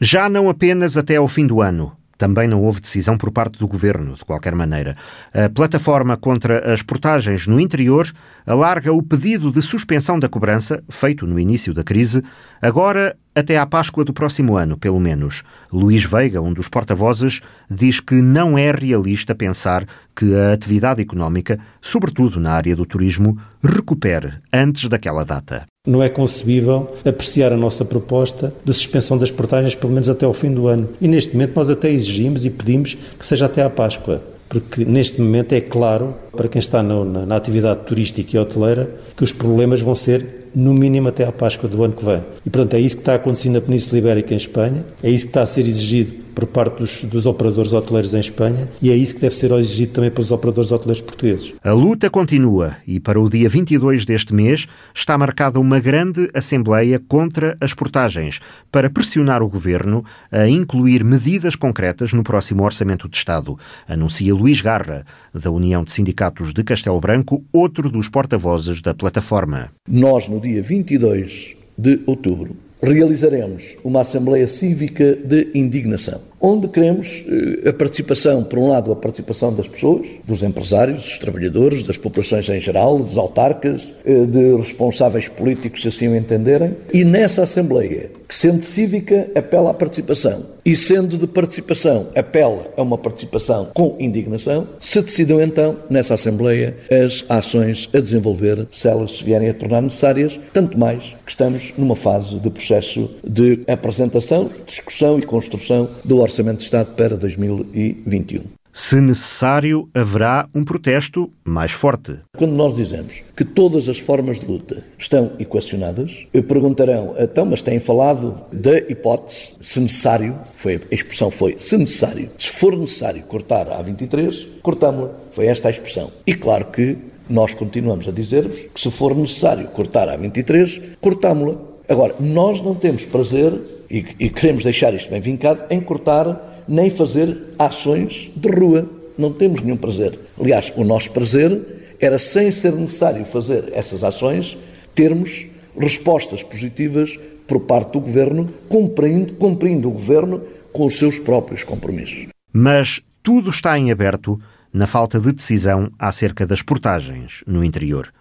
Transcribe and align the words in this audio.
Já 0.00 0.28
não 0.28 0.48
apenas 0.48 0.96
até 0.96 1.16
ao 1.16 1.28
fim 1.28 1.46
do 1.46 1.60
ano. 1.60 1.96
Também 2.16 2.46
não 2.46 2.62
houve 2.62 2.80
decisão 2.80 3.18
por 3.18 3.30
parte 3.30 3.58
do 3.58 3.66
governo, 3.66 4.14
de 4.14 4.24
qualquer 4.24 4.54
maneira. 4.54 4.96
A 5.32 5.48
plataforma 5.48 6.16
contra 6.16 6.72
as 6.72 6.80
portagens 6.80 7.46
no 7.46 7.58
interior 7.58 8.10
alarga 8.46 8.92
o 8.92 9.02
pedido 9.02 9.50
de 9.50 9.60
suspensão 9.60 10.18
da 10.18 10.28
cobrança, 10.28 10.82
feito 10.88 11.26
no 11.26 11.38
início 11.38 11.74
da 11.74 11.82
crise, 11.82 12.22
agora 12.62 13.16
até 13.34 13.58
à 13.58 13.66
Páscoa 13.66 14.04
do 14.04 14.12
próximo 14.12 14.56
ano, 14.56 14.78
pelo 14.78 15.00
menos. 15.00 15.42
Luís 15.72 16.04
Veiga, 16.04 16.40
um 16.40 16.52
dos 16.52 16.68
porta-vozes, 16.68 17.40
diz 17.68 17.98
que 17.98 18.22
não 18.22 18.56
é 18.56 18.70
realista 18.70 19.34
pensar 19.34 19.84
que 20.14 20.34
a 20.36 20.52
atividade 20.52 21.02
económica, 21.02 21.58
sobretudo 21.80 22.38
na 22.38 22.52
área 22.52 22.76
do 22.76 22.86
turismo, 22.86 23.36
recupere 23.62 24.34
antes 24.52 24.88
daquela 24.88 25.24
data. 25.24 25.66
Não 25.86 26.02
é 26.02 26.08
concebível 26.08 26.94
apreciar 27.04 27.52
a 27.52 27.58
nossa 27.58 27.84
proposta 27.84 28.54
de 28.64 28.72
suspensão 28.72 29.18
das 29.18 29.30
portagens 29.30 29.74
pelo 29.74 29.92
menos 29.92 30.08
até 30.08 30.24
ao 30.24 30.32
fim 30.32 30.50
do 30.50 30.66
ano. 30.66 30.88
E 30.98 31.06
neste 31.06 31.34
momento 31.34 31.52
nós 31.54 31.68
até 31.68 31.90
exigimos 31.90 32.46
e 32.46 32.48
pedimos 32.48 32.96
que 33.18 33.26
seja 33.26 33.44
até 33.44 33.62
à 33.62 33.68
Páscoa. 33.68 34.22
Porque 34.48 34.82
neste 34.82 35.20
momento 35.20 35.52
é 35.52 35.60
claro, 35.60 36.14
para 36.34 36.48
quem 36.48 36.58
está 36.58 36.82
no, 36.82 37.04
na, 37.04 37.26
na 37.26 37.36
atividade 37.36 37.80
turística 37.84 38.34
e 38.34 38.40
hoteleira, 38.40 38.94
que 39.14 39.24
os 39.24 39.32
problemas 39.32 39.82
vão 39.82 39.94
ser 39.94 40.48
no 40.54 40.72
mínimo 40.72 41.08
até 41.08 41.26
à 41.26 41.32
Páscoa 41.32 41.68
do 41.68 41.84
ano 41.84 41.92
que 41.92 42.04
vem. 42.04 42.22
E, 42.46 42.48
portanto, 42.48 42.74
é 42.74 42.80
isso 42.80 42.96
que 42.96 43.02
está 43.02 43.16
acontecendo 43.16 43.56
na 43.56 43.60
Península 43.60 43.98
Ibérica 43.98 44.32
em 44.32 44.38
Espanha, 44.38 44.86
é 45.02 45.10
isso 45.10 45.26
que 45.26 45.30
está 45.30 45.42
a 45.42 45.46
ser 45.46 45.68
exigido 45.68 46.23
por 46.34 46.46
parte 46.46 46.78
dos, 46.78 47.04
dos, 47.04 47.26
operadores 47.26 47.72
hoteleiros 47.72 48.12
em 48.12 48.20
Espanha 48.20 48.68
e 48.82 48.90
é 48.90 48.96
isso 48.96 49.14
que 49.14 49.20
deve 49.20 49.36
ser 49.36 49.52
exigido 49.52 49.92
também 49.92 50.10
pelos 50.10 50.30
operadores 50.30 50.72
hoteleiros 50.72 51.00
portugueses. 51.00 51.52
A 51.62 51.72
luta 51.72 52.10
continua 52.10 52.76
e 52.86 52.98
para 52.98 53.20
o 53.20 53.30
dia 53.30 53.48
22 53.48 54.04
deste 54.04 54.34
mês 54.34 54.66
está 54.94 55.16
marcada 55.16 55.60
uma 55.60 55.78
grande 55.78 56.28
assembleia 56.34 56.98
contra 56.98 57.56
as 57.60 57.72
portagens 57.72 58.40
para 58.70 58.90
pressionar 58.90 59.42
o 59.42 59.48
governo 59.48 60.04
a 60.30 60.48
incluir 60.48 61.04
medidas 61.04 61.54
concretas 61.54 62.12
no 62.12 62.24
próximo 62.24 62.64
Orçamento 62.64 63.08
de 63.08 63.16
Estado, 63.16 63.58
anuncia 63.88 64.34
Luís 64.34 64.60
Garra, 64.60 65.04
da 65.32 65.50
União 65.50 65.84
de 65.84 65.92
Sindicatos 65.92 66.52
de 66.52 66.64
Castelo 66.64 67.00
Branco, 67.00 67.44
outro 67.52 67.88
dos 67.88 68.08
porta-vozes 68.08 68.82
da 68.82 68.94
plataforma. 68.94 69.70
Nós, 69.88 70.28
no 70.28 70.40
dia 70.40 70.62
22 70.62 71.56
de 71.76 72.00
outubro, 72.06 72.56
realizaremos 72.82 73.76
uma 73.82 74.02
Assembleia 74.02 74.46
Cívica 74.46 75.14
de 75.14 75.50
Indignação, 75.54 76.20
onde 76.44 76.68
queremos 76.68 77.24
eh, 77.26 77.70
a 77.70 77.72
participação, 77.72 78.44
por 78.44 78.58
um 78.58 78.68
lado, 78.68 78.92
a 78.92 78.96
participação 78.96 79.50
das 79.52 79.66
pessoas, 79.66 80.06
dos 80.26 80.42
empresários, 80.42 81.02
dos 81.02 81.18
trabalhadores, 81.18 81.82
das 81.82 81.96
populações 81.96 82.46
em 82.50 82.60
geral, 82.60 82.98
dos 82.98 83.16
autarcas, 83.16 83.90
eh, 84.04 84.26
de 84.26 84.56
responsáveis 84.56 85.26
políticos, 85.26 85.80
se 85.80 85.88
assim 85.88 86.08
o 86.08 86.14
entenderem, 86.14 86.76
e 86.92 87.02
nessa 87.02 87.44
Assembleia 87.44 88.10
que, 88.28 88.34
sendo 88.34 88.64
cívica, 88.64 89.30
apela 89.34 89.70
à 89.70 89.74
participação. 89.74 90.54
E, 90.64 90.74
sendo 90.74 91.18
de 91.18 91.26
participação, 91.26 92.08
apela 92.16 92.72
a 92.74 92.82
uma 92.82 92.96
participação 92.96 93.68
com 93.74 93.96
indignação, 94.00 94.66
se 94.80 95.00
decidam 95.02 95.40
então, 95.40 95.76
nessa 95.90 96.14
Assembleia, 96.14 96.74
as 96.90 97.24
ações 97.28 97.88
a 97.92 98.00
desenvolver, 98.00 98.66
se 98.72 98.88
elas 98.88 99.18
se 99.18 99.24
vierem 99.24 99.50
a 99.50 99.54
tornar 99.54 99.82
necessárias, 99.82 100.40
tanto 100.54 100.78
mais 100.78 101.02
que 101.24 101.30
estamos 101.30 101.72
numa 101.76 101.94
fase 101.94 102.38
de 102.38 102.48
processo 102.48 103.10
de 103.22 103.60
apresentação, 103.68 104.50
discussão 104.66 105.18
e 105.18 105.22
construção 105.22 105.90
do 106.02 106.18
Orçamento 106.18 106.33
de 106.42 106.64
Estado 106.64 106.92
para 106.92 107.16
2021. 107.16 108.42
Se 108.76 109.00
necessário, 109.00 109.88
haverá 109.94 110.48
um 110.52 110.64
protesto 110.64 111.30
mais 111.44 111.70
forte. 111.70 112.18
Quando 112.36 112.54
nós 112.54 112.74
dizemos 112.74 113.14
que 113.36 113.44
todas 113.44 113.88
as 113.88 114.00
formas 114.00 114.40
de 114.40 114.46
luta 114.48 114.82
estão 114.98 115.30
equacionadas, 115.38 116.26
perguntarão, 116.48 117.14
então, 117.16 117.46
mas 117.46 117.62
têm 117.62 117.78
falado 117.78 118.34
da 118.52 118.76
hipótese, 118.76 119.52
se 119.60 119.78
necessário, 119.78 120.34
foi, 120.54 120.80
a 120.90 120.94
expressão 120.94 121.30
foi, 121.30 121.56
se 121.60 121.76
necessário, 121.76 122.28
se 122.36 122.48
for 122.50 122.76
necessário 122.76 123.22
cortar 123.22 123.70
a 123.70 123.80
23, 123.80 124.48
cortamos-la. 124.60 125.10
Foi 125.30 125.46
esta 125.46 125.68
a 125.68 125.70
expressão. 125.70 126.10
E 126.26 126.34
claro 126.34 126.64
que 126.64 126.98
nós 127.30 127.54
continuamos 127.54 128.08
a 128.08 128.10
dizer-vos 128.10 128.58
que 128.74 128.80
se 128.80 128.90
for 128.90 129.14
necessário 129.14 129.68
cortar 129.68 130.08
a 130.08 130.16
23, 130.16 130.80
cortámo-la. 131.00 131.54
Agora, 131.88 132.14
nós 132.18 132.60
não 132.60 132.74
temos 132.74 133.04
prazer, 133.04 133.52
e, 133.90 134.04
e 134.18 134.30
queremos 134.30 134.64
deixar 134.64 134.94
isto 134.94 135.10
bem 135.10 135.20
vincado, 135.20 135.64
em 135.70 135.80
cortar 135.80 136.64
nem 136.66 136.90
fazer 136.90 137.36
ações 137.58 138.30
de 138.34 138.48
rua. 138.48 138.88
Não 139.16 139.32
temos 139.32 139.60
nenhum 139.60 139.76
prazer. 139.76 140.18
Aliás, 140.40 140.72
o 140.76 140.84
nosso 140.84 141.10
prazer 141.10 141.94
era, 142.00 142.18
sem 142.18 142.50
ser 142.50 142.72
necessário 142.72 143.24
fazer 143.24 143.72
essas 143.72 144.02
ações, 144.02 144.56
termos 144.94 145.46
respostas 145.78 146.42
positivas 146.42 147.18
por 147.46 147.60
parte 147.60 147.92
do 147.92 148.00
Governo, 148.00 148.48
cumprindo, 148.68 149.34
cumprindo 149.34 149.88
o 149.88 149.92
Governo 149.92 150.42
com 150.72 150.86
os 150.86 150.98
seus 150.98 151.18
próprios 151.18 151.62
compromissos. 151.62 152.26
Mas 152.52 153.00
tudo 153.22 153.50
está 153.50 153.78
em 153.78 153.90
aberto 153.90 154.38
na 154.72 154.86
falta 154.86 155.20
de 155.20 155.32
decisão 155.32 155.90
acerca 155.98 156.46
das 156.46 156.62
portagens 156.62 157.44
no 157.46 157.64
interior. 157.64 158.12